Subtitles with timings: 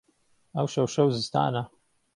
[0.57, 1.63] ئهوشهو شهو زستانه